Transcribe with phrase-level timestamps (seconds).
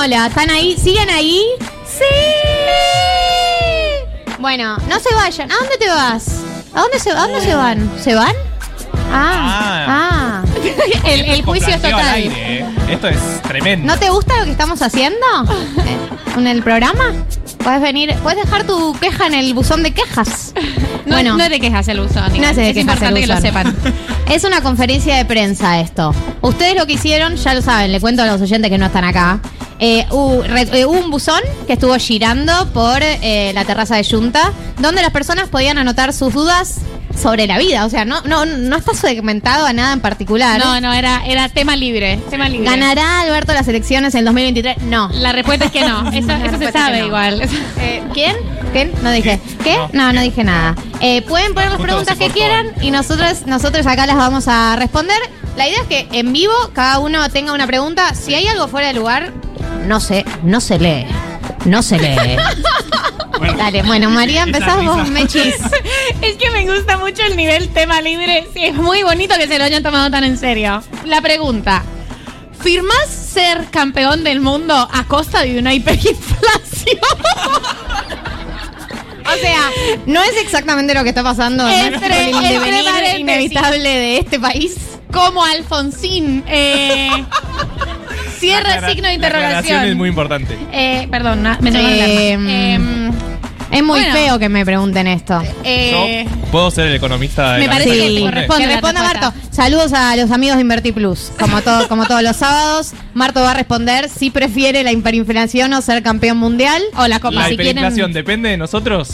[0.00, 0.26] hola.
[0.28, 0.76] ¿Están ahí?
[0.82, 1.44] ¿Siguen ahí?
[1.86, 2.04] ¡Sí!
[4.38, 5.52] Bueno, no se vayan.
[5.52, 6.40] ¿A dónde te vas?
[6.72, 7.90] ¿A dónde se, a dónde se van?
[8.02, 8.34] ¿Se van?
[9.12, 10.42] Ah, ah.
[11.04, 12.14] El, el juicio es total.
[12.14, 12.66] aire, eh.
[12.88, 13.86] Esto es tremendo.
[13.86, 15.26] ¿No te gusta lo que estamos haciendo
[16.36, 17.12] en el programa?
[17.58, 20.54] Puedes venir, puedes dejar tu queja en el buzón de quejas.
[21.06, 22.30] No, bueno, no es de quejas el buzón.
[22.30, 22.58] no igual.
[22.58, 23.74] es importante que lo sepan.
[24.28, 26.14] Es una conferencia de prensa esto.
[26.42, 29.04] Ustedes lo que hicieron, ya lo saben, le cuento a los oyentes que no están
[29.04, 29.40] acá.
[29.80, 34.04] Eh, hubo, re- eh, hubo un buzón que estuvo girando por eh, la terraza de
[34.04, 36.80] Junta, donde las personas podían anotar sus dudas
[37.20, 37.84] sobre la vida.
[37.86, 40.58] O sea, no, no, no está segmentado a nada en particular.
[40.60, 42.18] No, no, era, era tema libre.
[42.30, 42.68] Tema libre.
[42.70, 44.82] ¿Ganará Alberto las elecciones en 2023?
[44.82, 45.08] No.
[45.14, 46.08] La respuesta es que no.
[46.12, 47.06] Eso, se sabe que no.
[47.06, 47.42] igual.
[47.78, 48.36] Eh, ¿Quién?
[48.72, 48.92] ¿Quién?
[49.02, 49.40] No dije.
[49.64, 49.78] ¿Qué?
[49.92, 50.76] No, no dije nada.
[51.00, 55.18] Eh, pueden poner las preguntas que quieran y nosotros, nosotros acá las vamos a responder.
[55.56, 58.14] La idea es que en vivo cada uno tenga una pregunta.
[58.14, 59.32] Si hay algo fuera de lugar,
[59.86, 61.06] no sé, no se lee.
[61.64, 62.16] No se lee.
[63.56, 65.08] Dale, bueno, María, empezás vos.
[65.08, 65.54] Mechis.
[66.20, 68.46] Es que me gusta mucho el nivel tema libre.
[68.52, 70.82] Sí, es muy bonito que se lo hayan tomado tan en serio.
[71.04, 71.82] La pregunta.
[72.60, 76.98] ¿Firmás ser campeón del mundo a costa de una hiperinflación?
[79.22, 79.70] O sea,
[80.06, 84.76] no es exactamente lo que está pasando en el inevitable de este país.
[85.12, 86.42] Como Alfonsín.
[86.48, 87.24] Eh,
[88.40, 89.84] cierra Aclara- signo de interrogación.
[89.84, 90.58] es muy importante.
[90.72, 92.50] Eh, perdón, na- me tengo que Eh, hablar.
[92.50, 93.10] Em,
[93.72, 94.12] Es muy Bueno.
[94.16, 95.40] feo que me pregunten esto.
[95.62, 98.30] eh, Yo puedo ser el economista de me la parece mesa que que te responde.
[98.32, 98.62] corresponde.
[98.62, 99.30] Que la responda respuesta.
[99.30, 99.54] Marto.
[99.54, 101.30] Saludos a los amigos de Invertir Plus.
[101.38, 105.82] Como, todo, como todos los sábados, Marto va a responder si prefiere la hiperinflación o
[105.82, 106.82] ser campeón mundial.
[106.96, 107.36] o la copa.
[107.42, 108.12] La si hiperinflación quieren.
[108.12, 109.08] depende de nosotros.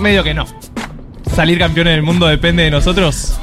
[0.00, 0.46] Medio que no.
[1.34, 3.34] Salir campeón en el mundo depende de nosotros.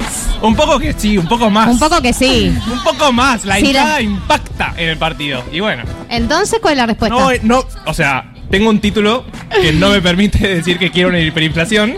[0.41, 1.67] Un poco que sí, un poco más.
[1.67, 2.55] Un poco que sí.
[2.71, 3.45] Un poco más.
[3.45, 5.43] La Sí, hinchada la- impacta en el partido.
[5.51, 5.83] Y bueno.
[6.09, 7.15] Entonces, ¿cuál es la respuesta?
[7.17, 9.25] No, eh, no, o sea, tengo un título
[9.61, 11.97] que no me permite decir que quiero una hiperinflación,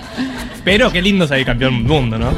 [0.66, 2.31] pero qué lindo salir campeón del mundo, ¿no?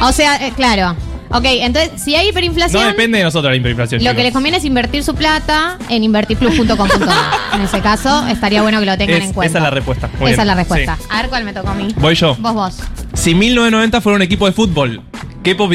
[0.00, 0.94] O sea, eh, claro.
[1.30, 4.02] Ok, entonces, si hay No hiperinflación, depende de nosotros la hiperinflación.
[4.02, 7.54] lo que les conviene es invertir su plata en invertirplus.com.ar.
[7.54, 9.50] En ese caso, estaría bueno que lo tengan Es- en cuenta.
[9.50, 10.06] esa es la respuesta.
[10.06, 10.40] Muy esa bien.
[10.40, 10.96] es la respuesta.
[10.98, 11.04] Sí.
[11.10, 11.88] A ver cuál me tocó a mí.
[11.96, 12.34] Voy yo.
[12.38, 12.78] Vos, vos.
[13.14, 15.02] Si 1990 fuera un equipo de fútbol,
[15.42, 15.68] ¿qué po-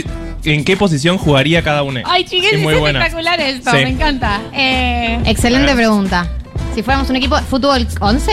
[0.46, 2.00] ¿en qué posición jugaría cada uno?
[2.06, 3.00] Ay, chiques, Es es muy buena.
[3.00, 3.70] espectacular esto.
[3.72, 3.78] Sí.
[3.78, 4.42] Me encanta.
[4.54, 5.86] Eh, Excelente A ver.
[5.86, 6.28] pregunta.
[6.74, 8.32] Si fuéramos un equipo de fútbol 11,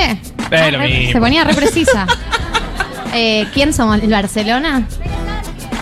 [0.51, 1.13] Eh, lo re- mismo.
[1.13, 2.07] se ponía re precisa.
[3.13, 4.01] Eh, ¿Quién somos?
[4.01, 4.87] ¿El Barcelona?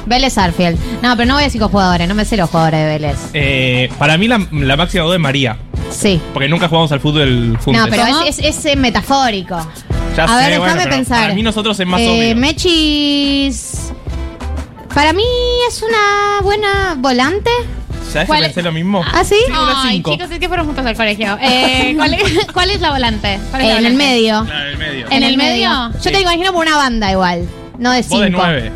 [0.09, 0.79] Vélez Arfield.
[1.03, 3.17] No, pero no voy a decir con jugadores, no me sé los jugadores de Vélez.
[3.35, 5.57] Eh, para mí la, la máxima duda es María,
[5.91, 6.21] Sí.
[6.33, 7.85] porque nunca jugamos al fútbol juntos.
[7.85, 9.57] No, pero es, es- es, eh, metafórico.
[10.17, 11.23] Ya a sé, ver, bueno, déjame pero pensar.
[11.23, 12.37] Para mí nosotros es más Eh, obvio.
[12.37, 13.93] Mechis.
[14.95, 15.23] Para mí
[15.69, 17.51] es una buena volante.
[18.11, 18.65] ¿Sabes que ¿cuál pensé es?
[18.65, 19.05] lo mismo?
[19.13, 19.37] ¿Ah, sí?
[19.49, 20.13] una Ay, cinco.
[20.13, 21.37] chicos, es que fueron juntos al colegio.
[21.43, 23.39] Eh, ¿cuál, es, cuál es la volante?
[23.51, 24.05] ¿Cuál es la en el volante?
[24.05, 24.45] medio.
[24.47, 25.07] Claro, en el medio.
[25.11, 25.71] ¿En el medio?
[26.03, 27.47] Yo te imagino por una banda igual.
[27.79, 28.17] No de cinco.
[28.17, 28.73] Vos de nueve,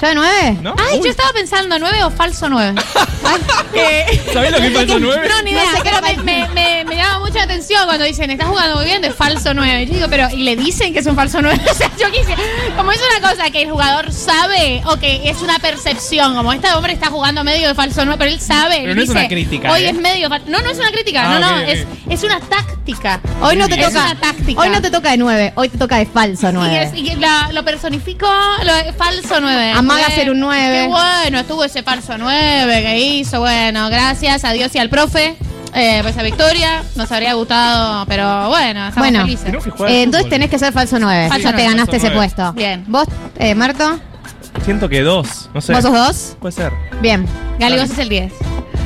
[0.00, 0.58] ¿Yo de nueve?
[0.62, 0.74] ¿no?
[0.78, 2.80] Ay, Uy, yo estaba pensando, ¿nueve o falso nueve?
[4.32, 5.28] ¿Sabés lo que es falso nueve?
[5.28, 8.76] No, ni idea, pero me, me, me, me llama mucha atención cuando dicen, estás jugando
[8.76, 9.86] muy bien de falso 9.
[9.86, 11.60] Yo digo, pero, ¿y le dicen que es un falso 9?
[11.70, 12.40] o sea, yo quisiera,
[12.76, 16.72] como es una cosa que el jugador sabe o que es una percepción, como este
[16.74, 18.76] hombre está jugando medio de falso 9, pero él sabe.
[18.80, 19.90] Pero él no es dice, una crítica, Hoy ¿eh?
[19.90, 20.28] es medio.
[20.28, 20.42] fal-".
[20.46, 21.68] No, no es una crítica, Ah, no, no, ok, ok.
[21.68, 23.20] es, es una táctica.
[23.40, 24.04] Hoy no te Es toca.
[24.04, 24.60] una táctica.
[24.60, 26.82] Hoy no te toca de nueve, hoy te toca de falso Y, nueve.
[26.82, 28.26] es- y la- lo personifico,
[28.62, 29.72] lo, falso 9.
[29.90, 30.82] Amaga ser un nueve.
[30.82, 33.40] Qué bueno, estuvo ese falso 9 que hizo.
[33.40, 35.36] Bueno, gracias a Dios y al profe
[35.74, 36.82] eh, por esa victoria.
[36.96, 39.54] Nos habría gustado, pero bueno, estamos Bueno, felices.
[39.88, 41.28] Eh, entonces tenés que ser falso nueve.
[41.28, 42.32] Falso ya te ganaste falso ese nueve.
[42.34, 42.52] puesto.
[42.54, 42.84] Bien.
[42.88, 43.06] ¿Vos,
[43.38, 43.98] eh, Marto?
[44.64, 45.72] Siento que dos, no sé.
[45.72, 46.36] ¿Vos sos dos?
[46.40, 46.72] Puede ser.
[47.00, 47.26] Bien.
[47.58, 48.32] Gali, vos es el 10.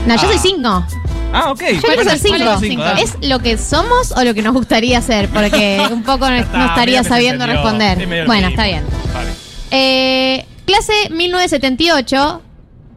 [0.07, 0.27] No, yo Ah.
[0.27, 0.85] soy cinco.
[1.33, 1.63] Ah, ok.
[1.75, 2.77] Yo quiero ser cinco.
[2.77, 5.29] ¿cuál es lo que somos o lo que nos gustaría ser?
[5.29, 7.63] Porque un poco no, está, no estaría sabiendo entendió.
[7.71, 7.99] responder.
[8.01, 8.49] Lo Bueno, mismo.
[8.51, 8.83] está bien.
[9.15, 9.31] Vale.
[9.71, 12.43] Eh, clase 1978.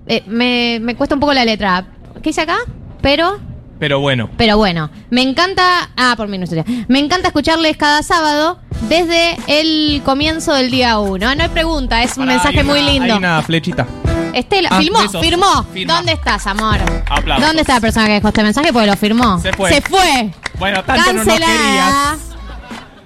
[0.08, 1.86] Eh, me, me cuesta un poco la letra.
[2.16, 2.58] ¿Qué dice acá?
[3.02, 3.40] Pero,
[3.80, 4.30] Pero bueno.
[4.38, 4.90] pero bueno.
[5.10, 5.90] Me encanta.
[5.98, 6.86] Ah, por 1978.
[6.90, 8.60] Me encanta escucharles cada sábado
[8.90, 11.36] desde el comienzo del día 1.
[11.36, 13.14] No hay pregunta, es un Pará, mensaje hay muy una- lindo.
[13.14, 13.86] Hay una flechita.
[14.34, 15.22] Estela, Ah, firmó, besos.
[15.22, 15.64] firmó.
[15.74, 15.94] Firma.
[15.96, 16.80] ¿Dónde estás, amor?
[17.10, 17.46] Aplausos.
[17.48, 18.74] ¿Dónde está la persona que dejó este mensaje?
[18.74, 19.40] Porque lo firmó.
[19.40, 19.70] Se fue.
[19.74, 20.32] Se fue.
[20.58, 21.58] Bueno, tanto no nos Cancelada.
[21.58, 22.18] querías.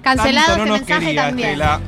[0.02, 1.50] Cancelado Tanto no nos mensaje querías, también.
[1.50, 1.82] Estela.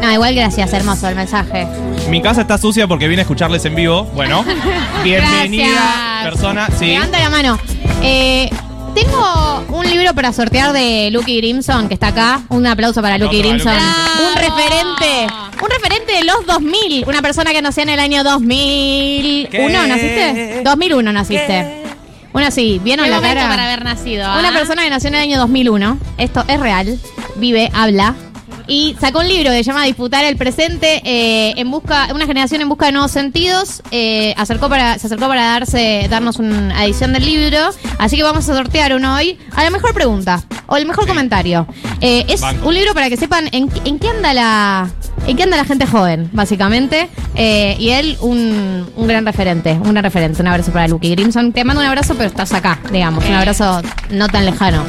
[0.00, 1.66] No, igual gracias, hermoso el mensaje.
[2.08, 4.04] Mi casa está sucia porque vine a escucharles en vivo.
[4.14, 4.44] Bueno,
[5.04, 6.24] bienvenida Gracias.
[6.24, 6.68] persona.
[6.78, 6.86] Sí.
[6.86, 7.58] Levanta la mano.
[8.02, 8.50] Eh,
[8.94, 12.42] tengo un libro para sortear de Lucky Grimson, que está acá.
[12.48, 13.74] Un aplauso para Lucky Grimson.
[13.74, 15.34] Lucky Un referente.
[15.62, 17.04] Un referente de los 2000.
[17.06, 19.48] Una persona que nació en el año 2001.
[19.50, 19.68] ¿Qué?
[19.88, 20.60] ¿Naciste?
[20.64, 21.82] 2001 naciste.
[22.32, 23.48] Bueno, sí, ¿vieron Qué la momento cara?
[23.48, 24.26] para haber nacido.
[24.26, 24.36] ¿ah?
[24.38, 26.98] Una persona que nació en el año 2001, esto es real,
[27.36, 28.14] vive, habla,
[28.66, 32.60] y sacó un libro que se llama Disputar el presente eh, en busca, una generación
[32.60, 33.82] en busca de nuevos sentidos.
[33.90, 37.58] eh, acercó para, se acercó para darse, darnos una edición del libro,
[37.98, 41.66] así que vamos a sortear uno hoy a la mejor pregunta o el mejor comentario.
[42.00, 42.68] Eh, es Banco.
[42.68, 44.90] un libro para que sepan en, en qué anda la,
[45.26, 47.08] en qué anda la gente joven, básicamente.
[47.36, 50.40] Y él un, un gran referente, un gran referente.
[50.42, 51.52] Un abrazo para Lucky Grimson.
[51.52, 54.84] Te mando un abrazo, pero estás acá, digamos, un abrazo no tan lejano.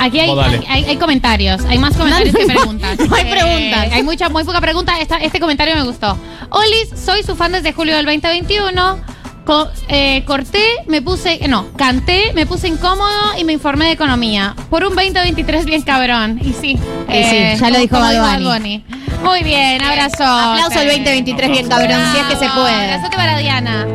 [0.00, 0.30] Aquí hay,
[0.68, 2.98] hay, hay comentarios, hay más comentarios No, que preguntas.
[3.08, 3.88] no hay Eh, preguntas.
[3.92, 5.00] hay mucha, muy poca pregunta.
[5.00, 6.16] Esta- este comentario me gustó.
[6.50, 8.98] Olis, soy su fan desde julio del 2021.
[9.44, 13.92] Co- eh, corté, me puse, eh, no, canté, me puse incómodo y me informé de
[13.92, 14.56] economía.
[14.70, 16.40] Por un 2023 bien cabrón.
[16.42, 16.76] Y sí.
[17.08, 18.84] eh, sí, ya lo dijo Bad Bunny.
[19.22, 20.24] Muy bien, abrazo.
[20.24, 22.74] Aplauso al 2023, bien cabrón, si es que se puede.
[22.92, 23.86] Abrazote para Diana.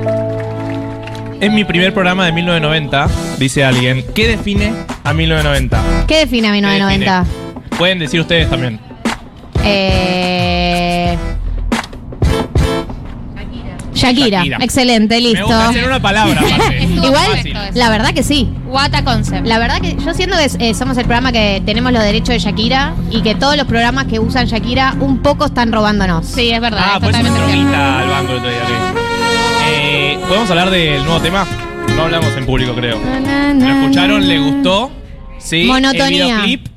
[1.42, 3.08] En mi primer programa de 1990,
[3.40, 4.74] dice alguien, ¿qué define
[5.04, 6.06] a 1990?
[6.08, 7.20] ¿Qué define a ¿Qué 1990?
[7.24, 7.78] define?
[7.78, 8.80] Pueden decir ustedes también.
[9.64, 11.18] Eh...
[13.94, 14.40] Shakira.
[14.40, 14.58] Shakira.
[14.62, 15.46] excelente, Me listo.
[15.46, 16.84] gusta hacer una palabra, aparte.
[16.84, 17.58] Estuvo Igual, Fácil.
[17.74, 18.50] la verdad que sí.
[18.68, 19.46] What a concept.
[19.48, 22.40] La verdad que yo siento que eh, somos el programa que tenemos los derechos de
[22.40, 26.26] Shakira y que todos los programas que usan Shakira un poco están robándonos.
[26.26, 26.82] Sí, es verdad.
[26.84, 27.78] Ah, es pues me totalmente cierto.
[27.78, 28.94] al banco el otro día.
[30.28, 31.46] ¿Podemos hablar del nuevo tema?
[31.96, 33.00] No hablamos en público, creo.
[33.00, 34.28] ¿Lo escucharon?
[34.28, 34.92] ¿Le gustó?
[35.40, 35.66] Sí.
[35.66, 36.08] Monotonía.
[36.08, 36.68] El videoclip.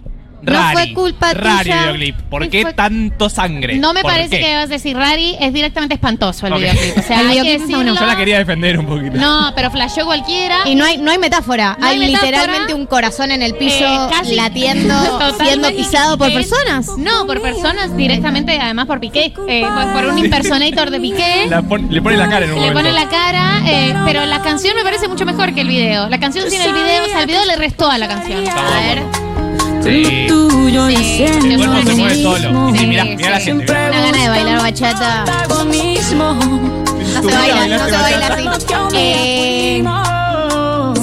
[0.52, 1.80] No fue culpa Rari tuya.
[1.82, 2.16] videoclip.
[2.28, 3.76] ¿Por qué fue- tanto sangre?
[3.76, 4.40] No me ¿Por parece qué?
[4.40, 6.58] que debas decir Rari, es directamente espantoso el Ok.
[6.60, 6.98] videoclip.
[6.98, 7.84] O sea, El hay que videoclip bueno.
[7.84, 8.00] decirlo.
[8.00, 9.16] Yo la quería defender un poquito.
[9.16, 10.58] No, pero flasheó cualquiera.
[10.66, 11.76] Y no hay, no hay metáfora.
[11.78, 12.30] No hay hay metáfora.
[12.30, 14.34] literalmente un corazón en el piso Eh, casi.
[14.34, 15.44] latiendo, Totalmente.
[15.44, 16.88] siendo pisado por Es- personas.
[16.98, 19.32] No, por personas directamente, además por Piqué.
[19.48, 21.46] eh, por, un impersonator de Piqué.
[21.48, 22.80] La pon- le pone la cara en un Le momento.
[22.90, 26.08] pone la cara, eh, pero la canción me parece mucho mejor que el video.
[26.08, 28.44] La canción sin el video, o sea, el video le restó a la canción.
[28.48, 29.33] A ver.
[29.84, 30.24] Sí.
[30.28, 32.68] tuyo Sí, enciende El cuerpo se Sí, mueve solo.
[32.68, 33.16] Y sí, sí, mirá, sí.
[33.16, 33.72] mirá la gente.
[33.72, 35.24] Una gana de bailar bachata.
[35.48, 36.34] Lo.
[36.34, 38.48] No Tú se baila, no se baila así.
[38.96, 39.84] Eh,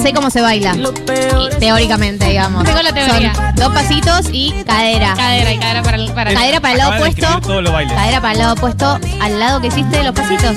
[0.02, 0.74] sé cómo se baila.
[0.74, 2.64] Lo Teóricamente, digamos.
[2.64, 3.34] Tengo la teoría.
[3.34, 5.14] Son dos pasitos y cadera.
[5.14, 6.10] Cadera y cadera para el.
[6.12, 7.26] Para Cadera para el lado opuesto.
[7.40, 10.56] Cadera para el lado opuesto al lado que hiciste de los pasitos.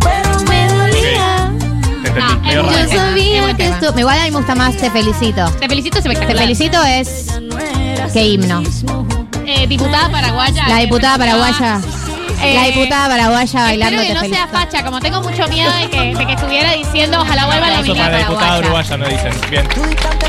[0.00, 1.36] pero me dolía.
[1.36, 1.37] Te
[2.20, 2.78] entendí, medio raro.
[2.78, 3.94] Yo sabía que esto.
[3.98, 5.50] Igual a mí me gusta más Te Felicito.
[5.52, 6.42] Te felicito, es Te espectacular.
[6.42, 7.26] Felicito es.
[7.40, 7.56] No
[8.12, 8.62] Qué himno.
[9.46, 10.68] Eh, diputada paraguaya.
[10.68, 11.80] La eh, diputada me paraguaya.
[12.40, 14.58] Eh, La diputada paraguaya bailando Espero que no sea Felicito.
[14.70, 17.94] facha, como tengo mucho miedo de que, de que estuviera diciendo ojalá vuelva la Aplauso
[17.98, 18.60] para la diputada paraguaya.
[18.60, 19.50] uruguaya, nos dicen.
[19.50, 19.66] Bien.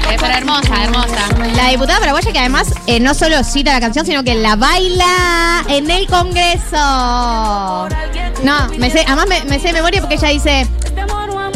[0.10, 1.28] Eh, pero hermosa, hermosa.
[1.56, 5.64] La diputada paraguaya que además eh, no solo cita la canción, sino que la baila
[5.68, 7.88] en el Congreso.
[8.44, 10.68] No, me sé, además me, me sé de memoria porque ella dice,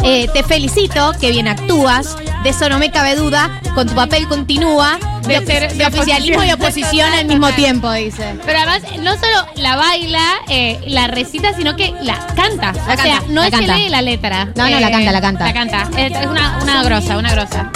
[0.04, 4.28] eh, te felicito, que bien actúas, de eso no me cabe duda, con tu papel
[4.28, 8.34] continúa, de, De ser- de de oficialismo y oposición al mismo tiempo, dice.
[8.44, 12.72] Pero además, no solo la baila, eh, la recita, sino que la canta.
[12.72, 13.74] o sea, canta, no la es canta.
[13.74, 14.42] que lee la letra.
[14.42, 15.44] Eh, No, no, la canta, la canta.
[15.46, 15.88] La canta.
[15.96, 17.70] Es, una, una grosa, una grosa.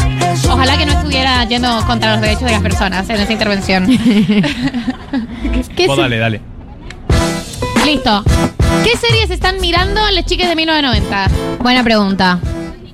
[0.51, 3.87] Ojalá que no estuviera yendo contra los derechos de las personas en esa intervención.
[5.77, 6.41] ¿Qué Vos se- dale, dale.
[7.87, 8.23] Listo.
[8.91, 11.29] ¿Qué series están mirando las chicas de 1990?
[11.61, 12.39] Buena pregunta.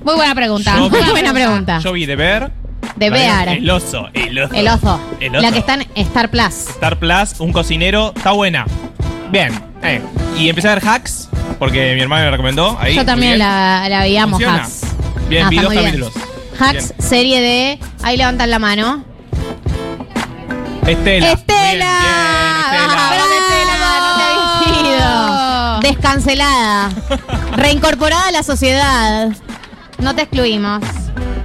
[0.03, 0.75] Muy buena pregunta.
[0.75, 1.79] Yo- Muy Buena pregunta.
[1.79, 2.51] Yo vi The Bear.
[2.99, 3.47] The Bear.
[3.47, 4.53] El oso, el oso.
[4.53, 4.99] El oso.
[5.21, 5.41] El oso.
[5.41, 6.53] La que está en Star Plus.
[6.69, 8.65] Star Plus, un cocinero, está buena.
[9.31, 9.53] Bien.
[9.83, 10.01] eh.
[10.37, 12.77] Y empecé a ver Hacks, porque mi hermano me recomendó.
[12.79, 13.39] Ahí, Yo muy también bien.
[13.39, 14.63] la, la veíamos, Funciona.
[14.63, 14.81] Hacks.
[15.29, 16.01] Bien, Ah, vi está dos muy bien.
[16.01, 16.25] capítulos.
[16.59, 17.79] Hacks, serie de.
[18.03, 19.05] Ahí levantan la mano.
[20.85, 21.31] Estela.
[21.31, 22.34] ¡Estela!
[25.95, 26.01] Ido.
[26.01, 26.89] Descancelada.
[27.55, 29.29] Reincorporada a la sociedad.
[29.99, 30.81] No te excluimos.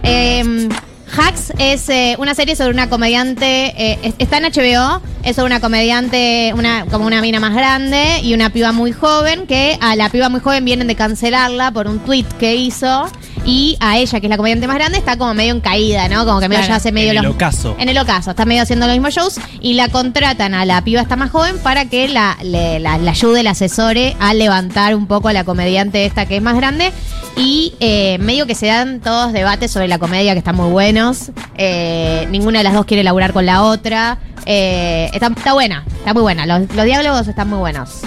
[0.02, 0.68] Eh,
[1.16, 3.74] Hacks es eh, una serie sobre una comediante.
[3.76, 5.02] eh, es- está en HBO.
[5.24, 9.46] Es sobre una comediante, una, como una mina más grande y una piba muy joven.
[9.46, 13.06] Que a la piba muy joven vienen de cancelarla por un tweet que hizo.
[13.44, 16.24] Y a ella, que es la comediante más grande, está como medio en caída, ¿no?
[16.26, 17.74] Como que medio Claro, ya hace medio en el los- ocaso.
[17.78, 21.00] en el ocaso, está medio haciendo los mismos shows y la contratan a la piba
[21.00, 25.06] esta más joven para que la, le, la- la ayude, la asesore a levantar un
[25.06, 26.92] poco a la comediante esta que es más grande.
[27.36, 31.30] Y eh, medio que se dan todos debates sobre la comedia que están muy buenos.
[31.56, 34.18] Eh, ninguna de las dos quiere laburar con la otra.
[34.46, 36.44] Eh, está, está buena, está muy buena.
[36.44, 38.00] Los, los diálogos están muy buenos.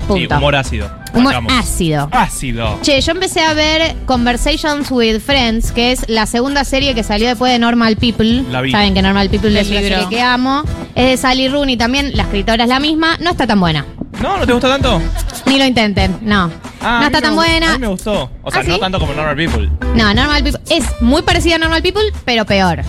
[0.00, 0.36] Sí, Punto.
[0.36, 0.90] humor ácido.
[1.12, 1.52] Humor Marcamos.
[1.52, 2.08] ácido.
[2.12, 2.78] Ácido.
[2.82, 7.28] Che, yo empecé a ver Conversations with Friends, que es la segunda serie que salió
[7.28, 8.42] después de Normal People.
[8.50, 8.70] La vi.
[8.72, 9.96] Saben que Normal People es El una libro.
[10.02, 10.62] serie que amo.
[10.94, 13.16] Es de Sally Rooney también, la escritora es la misma.
[13.20, 13.86] No está tan buena.
[14.20, 14.36] ¿No?
[14.38, 15.00] ¿No te gusta tanto?
[15.46, 16.50] Ni lo intenten, no.
[16.80, 17.70] Ah, no está tan buena.
[17.70, 18.30] A mí me gustó.
[18.42, 18.80] O sea, ¿Ah, no sí?
[18.80, 19.70] tanto como Normal People.
[19.94, 22.82] No, Normal People es muy parecida a Normal People, pero peor.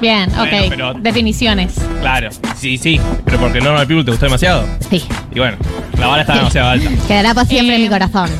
[0.00, 0.64] Bien, Bueno, ok.
[0.68, 1.74] pero- Definiciones.
[2.00, 2.30] Claro.
[2.56, 3.00] Sí, sí.
[3.24, 4.66] Pero porque Normal People te gustó demasiado.
[4.90, 5.02] Sí.
[5.34, 5.56] Y bueno,
[5.98, 6.90] la vara está demasiado alta.
[7.08, 8.30] Quedará para siempre en Eh, mi corazón.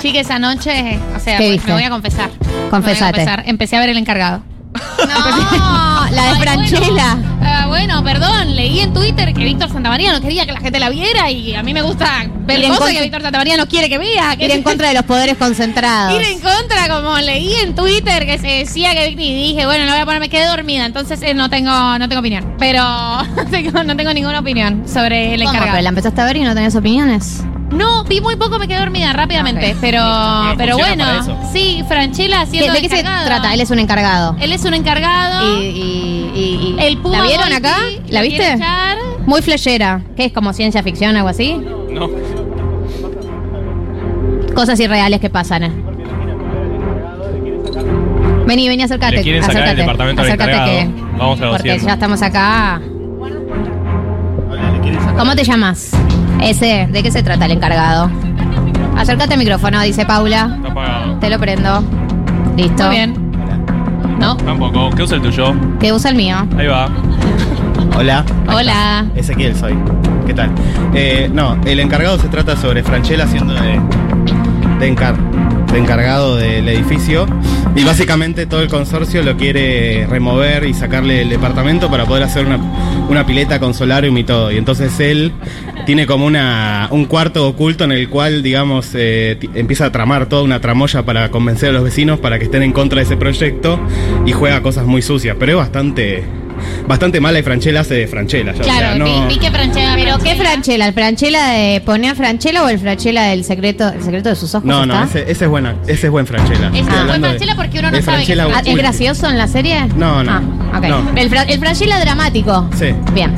[0.00, 1.66] Chiques, anoche, o sea, ¿Qué pues, viste?
[1.68, 2.30] me voy a confesar.
[2.70, 2.78] Confesate.
[2.78, 3.42] Me voy a confesar.
[3.46, 4.42] Empecé a ver el encargado.
[4.74, 7.14] No, la de Ay, Franchella.
[7.14, 10.78] Bueno, ah, bueno, perdón, leí en Twitter que Víctor Santamaría no quería que la gente
[10.78, 13.88] la viera y a mí me gusta ver cosas contra- que Víctor Santamaría no quiere
[13.88, 14.36] que vea.
[14.36, 16.14] Que Ir en contra de los poderes concentrados.
[16.20, 19.92] Ir en contra, como leí en Twitter que se decía que y dije, bueno, no
[19.92, 22.54] voy a poner, me quedé dormida, entonces eh, no tengo, no tengo opinión.
[22.58, 22.82] Pero
[23.84, 25.50] no tengo ninguna opinión sobre el ¿Cómo?
[25.52, 25.72] encargado.
[25.76, 27.42] ¿Pero la empezaste a ver y no tenías opiniones?
[27.78, 29.78] No, vi muy poco, me quedé dormida rápidamente, Ok.
[29.80, 31.52] pero, Pero pero funciona bueno, para eso.
[31.52, 33.26] sí, Franchella ¿Qué- haciendo ¿De qué se encargado.
[33.26, 33.54] trata?
[33.54, 34.36] Él es un encargado.
[34.40, 35.60] Él es un encargado.
[35.60, 37.76] Y, y- y- y- el Puma ¿La vieron Volpi acá?
[37.78, 38.52] lo ¿La quiere viste?
[38.54, 38.96] echar.
[39.26, 40.00] Muy flashera.
[40.16, 41.54] ¿Qué es como ciencia ficción o algo así?
[41.90, 42.08] No.
[44.54, 45.62] Cosas irreales que pasan.
[45.64, 45.72] eh.
[48.46, 49.16] Vení, vení, acércate.
[49.16, 49.82] Le quieren sacar el acércate.
[49.82, 50.78] departamento al acércate encargado.
[50.78, 51.18] que.
[51.18, 52.80] Vamos Porque ya estamos acá.
[54.50, 55.16] Hola, ¿le quieren sacar?
[55.16, 55.90] ¿Cómo te llamas?
[56.42, 58.10] Ese, ¿de qué se trata el encargado?
[58.96, 60.52] Acércate al micrófono, dice Paula.
[60.56, 61.14] Está apagado.
[61.18, 61.82] Te lo prendo.
[62.56, 62.84] Listo.
[62.86, 63.14] Muy bien.
[64.20, 64.36] ¿No?
[64.36, 64.90] Tampoco.
[64.90, 65.54] ¿Qué usa el tuyo?
[65.78, 66.36] Que usa el mío.
[66.56, 66.88] Ahí va.
[67.96, 68.24] Hola.
[68.48, 69.06] Hola.
[69.14, 69.74] Ezequiel soy.
[70.26, 70.50] ¿Qué tal?
[70.94, 73.80] Eh, no, el encargado se trata sobre Franchella haciendo de,
[74.80, 75.16] de, encar-
[75.72, 77.26] de encargado del edificio
[77.74, 82.44] y básicamente todo el consorcio lo quiere remover y sacarle el departamento para poder hacer
[82.46, 82.58] una,
[83.08, 84.50] una pileta con solarium y todo.
[84.52, 85.32] Y entonces él
[85.88, 90.42] tiene como una, un cuarto oculto en el cual, digamos, eh, empieza a tramar toda
[90.42, 93.80] una tramoya para convencer a los vecinos para que estén en contra de ese proyecto
[94.26, 96.24] y juega cosas muy sucias, pero es bastante...
[96.88, 98.52] Bastante mala y Franchella hace de Franchella.
[98.52, 99.94] ya, o Claro, sea, no- vi, vi que Franchella.
[99.94, 100.86] ¿Pero qué Franchella- Franchella?
[100.88, 104.66] ¿El Franchella de poner Franchella o el Franchella del secreto, el secreto de sus ojos?
[104.66, 105.20] No, no, está?
[105.20, 106.68] ese, ese es buena, ese es buen Franchella.
[106.74, 109.46] Es Estoy buen Franchella porque uno no sabe que es Ah, ¿Es gracioso en la
[109.48, 109.86] serie?
[109.96, 110.32] No, no.
[110.72, 110.80] Ah.
[110.80, 111.10] No.
[111.16, 112.68] El, Fra- el Franchella dramático.
[112.76, 112.88] Sí.
[113.14, 113.32] Bien.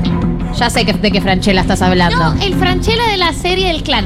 [0.57, 2.35] Ya sé que, de qué Franchella estás hablando.
[2.35, 4.05] No, el Franchella de la serie del clan.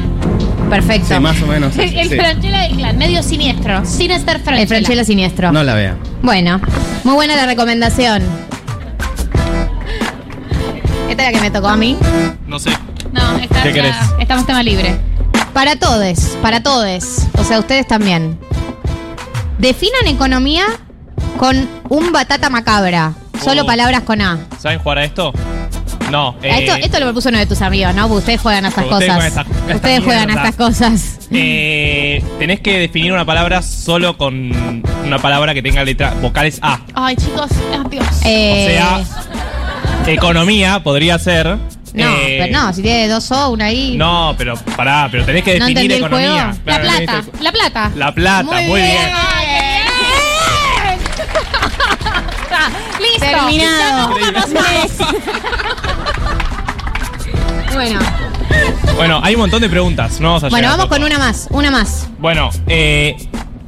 [0.71, 1.15] Perfecto.
[1.15, 1.77] Sí, más o menos.
[1.77, 2.17] El, sí, el sí.
[2.17, 3.85] Franchella del clan, medio siniestro.
[3.85, 4.63] Sinister Franchella.
[4.63, 5.53] El Franchella siniestro.
[5.53, 5.97] No la vea.
[6.23, 6.61] Bueno,
[7.05, 8.23] muy buena la recomendación.
[11.09, 11.97] Esta es la que me tocó a mí.
[12.47, 12.71] No sé.
[13.13, 13.95] No, está, ¿Qué querés?
[14.19, 14.97] estamos tema libre.
[15.53, 17.21] Para todos, para todos.
[17.39, 18.39] O sea, ustedes también.
[19.59, 20.65] Definan economía
[21.39, 23.13] con un batata macabra.
[23.43, 23.67] Solo Oh.
[23.67, 24.39] palabras con A.
[24.59, 25.33] ¿Saben jugar a esto?
[26.11, 26.37] No.
[26.43, 28.03] eh, esto, esto lo propuso uno de tus amigos, ¿no?
[28.09, 29.47] Porque Ustedes juegan a estas Ustedes cosas.
[29.75, 31.19] ustedes juegan a estas cosas.
[31.33, 36.81] eh, tenés que definir una palabra solo con una palabra que tenga letra vocales A.
[36.95, 37.51] Ay, chicos,
[37.91, 38.07] Dios.
[38.25, 39.05] Eh, O
[40.05, 41.57] sea, economía podría ser.
[41.95, 43.97] No, eh, pero no, si tiene dos O, una I.
[43.97, 46.29] No, pero pará, pero tenés que ¿No definir el economía.
[46.29, 46.59] juego?
[46.67, 47.91] la Claro, plata, tenés la plata.
[47.95, 48.93] La plata, muy, Muy bien.
[48.97, 49.15] bien.
[53.01, 53.21] Listo.
[53.21, 54.15] Terminado.
[57.75, 57.99] Bueno,
[58.97, 60.21] Bueno, hay un montón de preguntas.
[60.21, 60.99] No vamos a bueno, llegar a vamos todo.
[60.99, 62.09] con una más, una más.
[62.19, 63.17] Bueno, eh,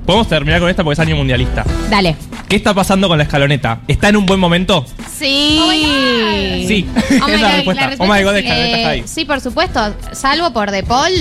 [0.05, 1.65] podemos terminar con esta porque es año mundialista.
[1.91, 2.17] Dale.
[2.49, 3.81] ¿Qué está pasando con la escaloneta?
[3.89, 4.85] ¿Está en un buen momento?
[5.19, 5.59] Sí.
[5.61, 6.69] Oh my God.
[6.69, 6.87] Sí.
[6.95, 7.87] Oh my es God, la la respuesta.
[7.89, 9.01] respuesta oh my god, escaloneta está ahí.
[9.01, 9.95] Eh, sí, por supuesto.
[10.13, 11.13] Salvo por De Paul,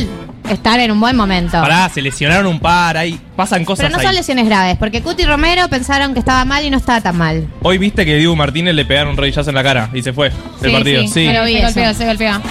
[0.52, 1.54] estar en un buen momento.
[1.60, 4.06] Pará, se lesionaron un par, ahí pasan cosas Pero no ahí.
[4.06, 7.18] son lesiones graves, porque Cuti y Romero pensaron que estaba mal y no estaba tan
[7.18, 7.48] mal.
[7.64, 10.30] Hoy viste que Diego Martínez le pegaron un rodillazo en la cara y se fue
[10.62, 11.02] del Sí, partido.
[11.02, 12.42] sí, Se golpeó, se golpeó.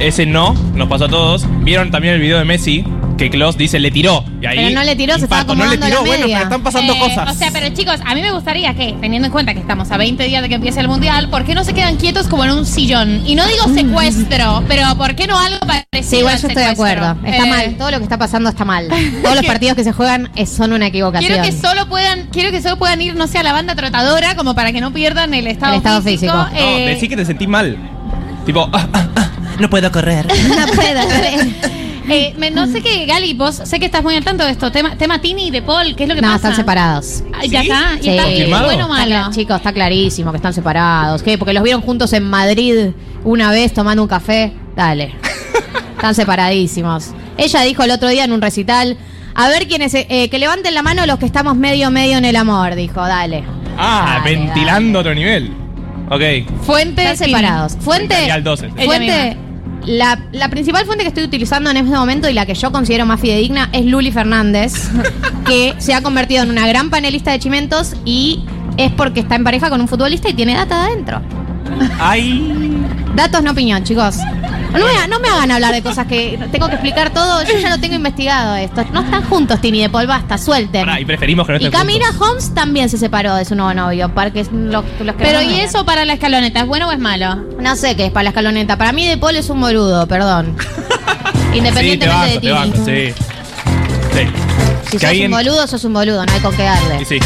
[0.00, 1.44] Ese no, nos pasó a todos.
[1.64, 2.84] Vieron también el video de Messi,
[3.16, 4.24] que Klaus dice le tiró.
[4.40, 5.42] Y ahí, Pero no le tiró, se estaba.
[5.42, 6.36] No le acomodando tiró, la bueno, media.
[6.38, 7.34] pero están pasando Eh, cosas.
[7.34, 9.96] O sea, pero chicos, a mí me gustaría que, teniendo en cuenta que estamos a
[9.96, 12.52] 20 días de que empiece el mundial, ¿por qué no se quedan quietos como en
[12.52, 13.22] un sillón?
[13.26, 16.02] Y no digo secuestro, pero ¿por qué no algo parecido?
[16.08, 17.04] Sí, igual al yo estoy de secuestro?
[17.04, 17.26] acuerdo.
[17.28, 17.74] Está Eh, mal.
[17.76, 18.86] Todo lo que está pasando está mal.
[19.22, 21.28] Todos los partidos que se juegan eh, son una equivocación.
[21.28, 24.36] Quiero que solo puedan, quiero que solo puedan ir, no sé, a la banda trotadora,
[24.36, 26.32] como para que no pierdan el estado, El estado físico.
[26.32, 27.76] no, Eh, decí que te sentís mal.
[28.46, 30.26] Tipo, ah, ah, ah, no puedo correr.
[30.26, 31.00] No puedo
[32.10, 34.72] eh, me- no sé qué, Gali, vos sé que estás muy al tanto de esto.
[34.72, 36.36] Tema, tema Tini y De Paul, ¿qué es lo que No, pasa?
[36.36, 37.22] están separados.
[37.34, 37.68] Ah, Ya ¿Sí?
[37.70, 37.94] está.
[37.98, 38.08] ¿Y Sí.
[38.10, 38.64] está ¿Confirmado?
[38.66, 39.14] bueno o Está malo?
[39.30, 41.22] cla- chicos, está clarísimo que están separados.
[41.22, 41.36] ¿Qué?
[41.38, 42.90] Porque los vieron juntos en Madrid
[43.24, 44.52] una vez tomando un café.
[44.76, 45.14] Dale.
[45.96, 47.08] están separadísimos.
[47.36, 48.96] Ella dijo el otro día en un recital.
[49.34, 49.92] A ver quiénes.
[49.94, 53.00] eh, que levanten la mano los que estamos medio medio en el amor, dijo.
[53.00, 53.44] Dale.
[53.76, 55.52] Ah, Dale, ventilando otro nivel.
[56.10, 56.22] Ok.
[56.62, 57.30] Fuente Están Tini.
[57.36, 57.76] separados.
[57.80, 58.14] Fuente.
[58.14, 58.66] Imperial 12.
[58.76, 59.36] Ella Fuente.
[59.88, 63.06] La, la principal fuente que estoy utilizando en este momento y la que yo considero
[63.06, 64.74] más fidedigna es Luli Fernández,
[65.46, 68.44] que se ha convertido en una gran panelista de chimentos y
[68.76, 71.22] es porque está en pareja con un futbolista y tiene data de adentro.
[71.98, 72.84] Ay.
[73.16, 74.16] Datos, no opinión, chicos.
[74.72, 77.42] No me, no me hagan hablar de cosas que tengo que explicar todo.
[77.44, 78.84] Yo ya lo tengo investigado esto.
[78.92, 80.84] No están juntos, Tini de Paul, basta, suelten.
[80.84, 82.28] Pará, y preferimos que no Y estén Camila juntos.
[82.28, 84.12] Holmes también se separó de su nuevo novio.
[84.14, 86.60] Para que los, los que Pero ¿y eso para la escaloneta?
[86.60, 87.36] ¿Es bueno o es malo?
[87.60, 88.76] No sé qué es para la escaloneta.
[88.76, 90.56] Para mí De Paul es un boludo, perdón.
[91.48, 92.72] Sí, te Independientemente de Tini.
[92.84, 93.14] sí.
[94.12, 94.26] Sí.
[94.84, 97.00] Si Que sos alguien- un boludo, sos un boludo, no hay con qué darle.
[97.00, 97.18] Y sí.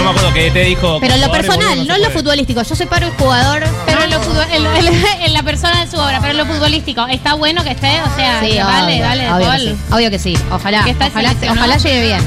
[0.00, 0.98] No me acuerdo que te dijo.
[0.98, 2.62] Pero en lo personal, no en lo futbolístico.
[2.62, 3.62] Yo soy paro y jugador.
[3.84, 6.32] Pero en, lo futbol- en, lo- en la- en la persona de su obra, pero
[6.32, 8.00] en lo futbolístico, ¿está bueno que esté?
[8.00, 10.38] O sea, Sí, que vale, obvio, vale, de obvio, que sí, obvio que sí.
[10.50, 12.20] Ojalá, Que está ojalá, llegue bien.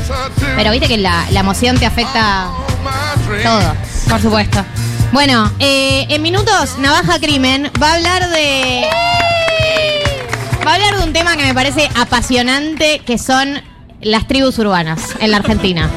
[0.55, 2.47] Pero viste que la, la emoción te afecta
[3.43, 3.73] todo.
[4.09, 4.63] Por supuesto.
[5.11, 8.83] Bueno, eh, en minutos, Navaja Crimen va a hablar de.
[10.65, 13.61] Va a hablar de un tema que me parece apasionante, que son
[14.01, 15.89] las tribus urbanas en la Argentina.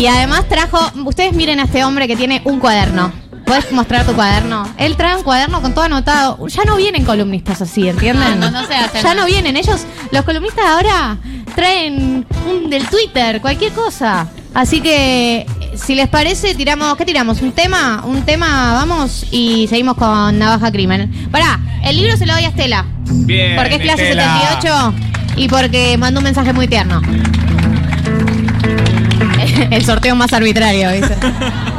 [0.00, 0.78] Y además trajo.
[1.04, 3.12] Ustedes miren a este hombre que tiene un cuaderno.
[3.44, 4.66] ¿Puedes mostrar tu cuaderno?
[4.78, 6.46] Él trae un cuaderno con todo anotado.
[6.46, 8.40] Ya no vienen columnistas así, ¿entienden?
[8.40, 9.20] No, no, no se Ya no.
[9.20, 9.58] no vienen.
[9.58, 11.18] Ellos, los columnistas ahora,
[11.54, 14.26] traen un del Twitter, cualquier cosa.
[14.54, 16.96] Así que, si les parece, tiramos.
[16.96, 17.42] ¿Qué tiramos?
[17.42, 18.02] ¿Un tema?
[18.06, 21.28] Un tema, vamos y seguimos con Navaja Crimen.
[21.30, 22.86] Pará, el libro se lo doy a Estela.
[23.04, 23.54] Bien.
[23.54, 24.38] Porque es clase Estela.
[24.62, 24.94] 78
[25.36, 27.02] y porque mandó un mensaje muy tierno.
[29.70, 31.16] El sorteo más arbitrario, ¿viste?